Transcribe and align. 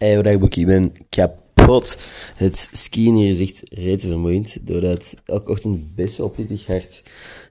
Hey, 0.00 0.22
dagboek, 0.22 0.54
ik 0.54 0.66
ben 0.66 0.92
kapot. 1.08 1.96
Het 2.34 2.68
skiën 2.72 3.16
hier 3.16 3.28
is 3.28 3.40
echt 3.40 3.62
reet 3.68 4.00
vermoeiend, 4.00 4.66
doordat 4.66 5.16
elke 5.24 5.50
ochtend 5.50 5.94
best 5.94 6.16
wel 6.16 6.28
pittig 6.28 6.66
hard 6.66 7.02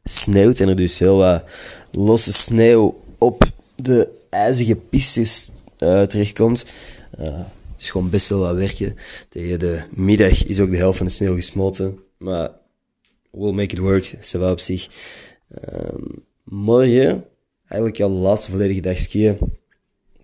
sneeuwt 0.04 0.59
en 0.59 0.67
er 0.67 0.75
dus 0.75 0.99
heel 0.99 1.17
wat 1.17 1.43
losse 1.91 2.33
sneeuw 2.33 3.04
op 3.17 3.43
de 3.75 4.07
ijzige 4.29 4.75
pistes 4.75 5.51
uh, 5.79 6.01
terechtkomt. 6.01 6.65
Uh, 7.20 7.39
is 7.77 7.89
gewoon 7.89 8.09
best 8.09 8.30
wel 8.30 8.39
wat 8.39 8.55
werken. 8.55 8.95
Tegen 9.29 9.59
de 9.59 9.81
middag 9.91 10.45
is 10.45 10.59
ook 10.59 10.71
de 10.71 10.77
helft 10.77 10.97
van 10.97 11.05
de 11.05 11.11
sneeuw 11.11 11.36
gesmolten, 11.36 12.00
maar 12.18 12.50
we'll 13.31 13.54
make 13.54 13.75
it 13.75 13.79
work, 13.79 14.18
wel 14.31 14.52
op 14.52 14.59
zich. 14.59 14.88
Uh, 15.70 15.89
morgen, 16.43 17.25
eigenlijk 17.68 18.02
al 18.02 18.09
de 18.09 18.16
laatste 18.16 18.52
volledige 18.52 18.81
dag 18.81 18.97
skiën. 18.97 19.38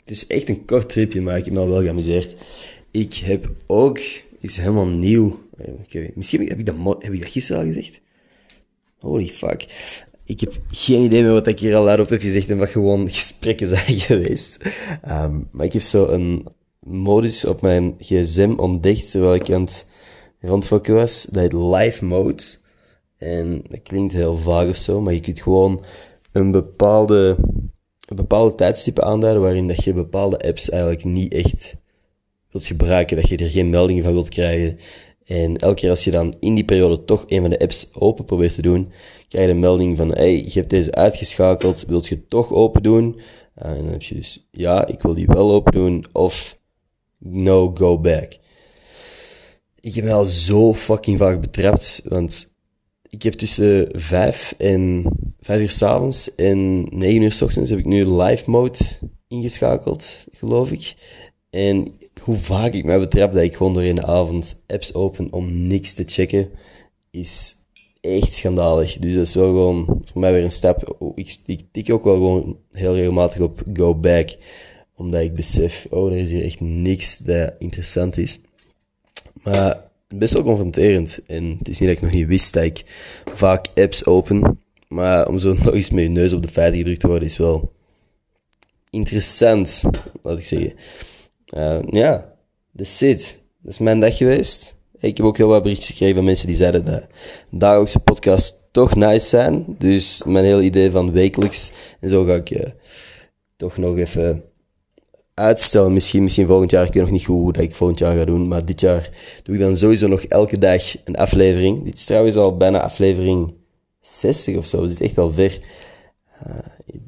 Het 0.05 0.13
is 0.13 0.27
echt 0.27 0.49
een 0.49 0.65
kort 0.65 0.89
tripje, 0.89 1.21
maar 1.21 1.37
ik 1.37 1.45
heb 1.45 1.53
me 1.53 1.67
wel 1.67 1.81
geamuseerd. 1.81 2.35
Ik 2.91 3.13
heb 3.13 3.49
ook 3.65 3.99
iets 4.39 4.57
helemaal 4.57 4.87
nieuw. 4.87 5.39
Okay, 5.57 6.11
misschien 6.15 6.47
heb 6.47 6.59
ik, 6.59 6.65
dat, 6.65 6.75
heb 6.99 7.13
ik 7.13 7.21
dat 7.21 7.31
gisteren 7.31 7.61
al 7.61 7.67
gezegd. 7.67 8.01
Holy 8.99 9.27
fuck. 9.27 9.65
Ik 10.25 10.39
heb 10.39 10.59
geen 10.67 11.03
idee 11.03 11.21
meer 11.21 11.31
wat 11.31 11.47
ik 11.47 11.59
hier 11.59 11.75
al 11.75 11.99
op 11.99 12.09
heb 12.09 12.21
gezegd 12.21 12.49
en 12.49 12.57
wat 12.57 12.69
gewoon 12.69 13.09
gesprekken 13.19 13.67
zijn 13.67 13.99
geweest. 14.09 14.57
Um, 15.09 15.47
maar 15.51 15.65
ik 15.65 15.73
heb 15.73 15.81
zo 15.81 16.07
een 16.07 16.45
modus 16.79 17.45
op 17.45 17.61
mijn 17.61 17.95
gsm 17.99 18.53
ontdekt 18.57 19.11
terwijl 19.11 19.35
ik 19.35 19.51
aan 19.51 19.61
het 19.61 19.85
rondfokken 20.39 20.93
was. 20.93 21.27
Dat 21.29 21.41
heet 21.41 21.53
live 21.53 22.05
mode. 22.05 22.43
En 23.17 23.63
dat 23.69 23.81
klinkt 23.83 24.13
heel 24.13 24.37
vaag 24.37 24.67
of 24.67 24.75
zo, 24.75 25.01
maar 25.01 25.13
je 25.13 25.19
kunt 25.19 25.41
gewoon 25.41 25.83
een 26.31 26.51
bepaalde, 26.51 27.37
bepaalde 28.13 28.55
tijdstippen 28.55 29.03
aanduiden 29.03 29.41
waarin 29.41 29.67
dat 29.67 29.83
je 29.83 29.93
bepaalde 29.93 30.39
apps 30.39 30.69
eigenlijk 30.69 31.03
niet 31.03 31.33
echt 31.33 31.81
wilt 32.51 32.65
gebruiken, 32.65 33.15
dat 33.15 33.29
je 33.29 33.37
er 33.37 33.49
geen 33.49 33.69
meldingen 33.69 34.03
van 34.03 34.13
wilt 34.13 34.29
krijgen. 34.29 34.77
En 35.25 35.57
elke 35.57 35.75
keer 35.75 35.89
als 35.89 36.03
je 36.03 36.11
dan 36.11 36.35
in 36.39 36.55
die 36.55 36.65
periode 36.65 37.03
toch 37.03 37.25
een 37.27 37.41
van 37.41 37.49
de 37.49 37.59
apps 37.59 37.89
open 37.93 38.25
probeert 38.25 38.55
te 38.55 38.61
doen, 38.61 38.91
krijg 39.27 39.45
je 39.45 39.51
een 39.51 39.59
melding 39.59 39.97
van, 39.97 40.11
hey, 40.11 40.43
je 40.43 40.51
hebt 40.51 40.69
deze 40.69 40.91
uitgeschakeld, 40.91 41.85
wilt 41.87 42.07
je 42.07 42.15
het 42.15 42.29
toch 42.29 42.53
open 42.53 42.83
doen? 42.83 43.19
En 43.55 43.75
dan 43.75 43.87
heb 43.87 44.01
je 44.01 44.15
dus, 44.15 44.47
ja, 44.51 44.87
ik 44.87 45.01
wil 45.01 45.13
die 45.13 45.27
wel 45.27 45.51
open 45.51 45.73
doen, 45.73 46.05
of 46.11 46.59
no, 47.17 47.71
go 47.73 47.99
back. 47.99 48.37
Ik 49.79 49.95
heb 49.95 50.03
me 50.03 50.11
al 50.11 50.25
zo 50.25 50.73
fucking 50.73 51.17
vaak 51.17 51.41
betrapt, 51.41 52.01
want 52.03 52.54
ik 53.15 53.23
heb 53.23 53.33
tussen 53.33 53.87
vijf 53.91 54.55
en 54.57 55.05
vijf 55.39 55.61
uur 55.61 55.71
s'avonds 55.71 56.35
en 56.35 56.81
negen 56.81 57.21
uur 57.21 57.31
s 57.31 57.41
ochtends 57.41 57.69
heb 57.69 57.79
ik 57.79 57.85
nu 57.85 58.07
live 58.07 58.49
mode 58.49 58.77
ingeschakeld, 59.27 60.25
geloof 60.31 60.71
ik. 60.71 60.95
En 61.49 61.93
hoe 62.21 62.35
vaak 62.35 62.73
ik 62.73 62.85
mij 62.85 62.99
betrap 62.99 63.33
dat 63.33 63.43
ik 63.43 63.55
gewoon 63.55 63.73
door 63.73 63.83
in 63.83 63.95
de 63.95 64.05
avond 64.05 64.57
apps 64.67 64.93
open 64.93 65.33
om 65.33 65.67
niks 65.67 65.93
te 65.93 66.03
checken, 66.05 66.49
is 67.11 67.55
echt 68.01 68.33
schandalig. 68.33 68.97
Dus 68.97 69.13
dat 69.13 69.25
is 69.25 69.35
wel 69.35 69.45
gewoon 69.45 70.01
voor 70.03 70.21
mij 70.21 70.31
weer 70.31 70.43
een 70.43 70.51
stap. 70.51 71.11
Ik, 71.15 71.37
ik 71.45 71.61
tik 71.71 71.91
ook 71.91 72.03
wel 72.03 72.13
gewoon 72.13 72.57
heel 72.71 72.95
regelmatig 72.95 73.39
op 73.39 73.63
go 73.73 73.95
back, 73.95 74.37
omdat 74.95 75.21
ik 75.21 75.35
besef, 75.35 75.87
oh, 75.89 76.11
er 76.11 76.17
is 76.17 76.31
hier 76.31 76.43
echt 76.43 76.59
niks 76.59 77.17
dat 77.17 77.53
interessant 77.59 78.17
is. 78.17 78.39
Maar 79.43 79.84
best 80.17 80.33
wel 80.33 80.43
confronterend. 80.43 81.19
En 81.27 81.55
het 81.57 81.69
is 81.69 81.79
niet 81.79 81.89
dat 81.89 81.97
ik 81.97 82.03
nog 82.03 82.13
niet 82.13 82.27
wist 82.27 82.53
dat 82.53 82.63
ik 82.63 82.83
vaak 83.33 83.67
apps 83.75 84.05
open. 84.05 84.59
Maar 84.87 85.27
om 85.27 85.39
zo 85.39 85.53
nog 85.63 85.73
eens 85.73 85.89
met 85.89 86.03
je 86.03 86.09
neus 86.09 86.33
op 86.33 86.41
de 86.41 86.49
feiten 86.49 86.77
gedrukt 86.77 86.99
te 86.99 87.07
worden, 87.07 87.27
is 87.27 87.37
wel 87.37 87.73
interessant, 88.89 89.83
laat 90.21 90.39
ik 90.39 90.45
zeggen. 90.45 90.73
Uh, 91.57 91.79
ja, 91.89 92.33
that's 92.75 93.01
it. 93.01 93.43
Dat 93.61 93.71
is 93.71 93.79
mijn 93.79 93.99
dag 93.99 94.17
geweest. 94.17 94.75
Ik 94.99 95.17
heb 95.17 95.25
ook 95.25 95.37
heel 95.37 95.47
wat 95.47 95.61
berichtjes 95.61 95.89
gekregen 95.89 96.15
van 96.15 96.23
mensen 96.23 96.47
die 96.47 96.55
zeiden 96.55 96.85
dat 96.85 97.07
dagelijkse 97.49 97.99
podcasts 97.99 98.63
toch 98.71 98.95
nice 98.95 99.27
zijn. 99.27 99.65
Dus 99.77 100.23
mijn 100.23 100.45
hele 100.45 100.63
idee 100.63 100.91
van 100.91 101.11
wekelijks 101.11 101.71
en 101.99 102.09
zo 102.09 102.23
ga 102.23 102.35
ik 102.35 102.49
uh, 102.49 102.65
toch 103.57 103.77
nog 103.77 103.97
even 103.97 104.43
uitstellen. 105.35 105.93
Misschien, 105.93 106.23
misschien 106.23 106.47
volgend 106.47 106.71
jaar. 106.71 106.85
Ik 106.85 106.93
weet 106.93 107.01
nog 107.01 107.11
niet 107.11 107.25
goed 107.25 107.41
hoe 107.41 107.53
dat 107.53 107.63
ik 107.63 107.75
volgend 107.75 107.99
jaar 107.99 108.15
ga 108.15 108.25
doen. 108.25 108.47
Maar 108.47 108.65
dit 108.65 108.79
jaar 108.79 109.09
doe 109.43 109.55
ik 109.55 109.61
dan 109.61 109.77
sowieso 109.77 110.07
nog 110.07 110.23
elke 110.23 110.57
dag 110.57 111.05
een 111.05 111.15
aflevering. 111.15 111.83
Dit 111.83 111.97
is 111.97 112.05
trouwens 112.05 112.35
al 112.35 112.57
bijna 112.57 112.81
aflevering 112.81 113.53
60 113.99 114.57
of 114.57 114.65
zo. 114.65 114.81
We 114.81 114.87
zitten 114.87 115.05
echt 115.05 115.17
al 115.17 115.31
ver 115.31 115.59
uh, 116.47 116.57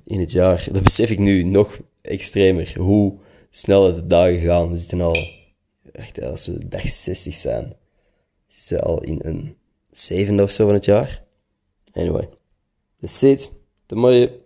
in 0.04 0.20
het 0.20 0.32
jaar. 0.32 0.68
Dat 0.72 0.84
besef 0.84 1.10
ik 1.10 1.20
nu 1.20 1.44
nog 1.44 1.80
extremer. 2.02 2.74
Hoe 2.78 3.14
snel 3.50 3.94
de 3.96 4.08
dagen 4.08 4.40
gaan. 4.40 4.70
We 4.70 4.78
zitten 4.78 5.02
al, 5.02 5.18
echt 5.92 6.22
als 6.22 6.48
we 6.48 6.68
dag 6.68 6.90
60 6.90 7.36
zijn, 7.36 7.76
zitten 8.48 8.82
al 8.82 9.04
in 9.04 9.20
een 9.24 9.56
zevende 9.92 10.44
of 10.44 10.52
zo 10.52 10.66
van 10.66 10.74
het 10.74 10.86
jaar. 10.86 11.24
Anyway, 11.94 12.30
that's 13.00 13.22
it. 13.22 13.52
Tot 13.86 13.98
morgen. 13.98 14.32